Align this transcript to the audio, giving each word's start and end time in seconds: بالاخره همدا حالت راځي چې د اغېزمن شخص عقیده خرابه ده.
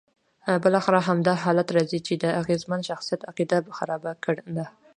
بالاخره 0.63 0.99
همدا 1.09 1.33
حالت 1.43 1.67
راځي 1.75 1.99
چې 2.07 2.13
د 2.23 2.25
اغېزمن 2.41 2.81
شخص 2.89 3.07
عقیده 3.29 3.57
خرابه 3.77 4.11
ده. 4.57 4.65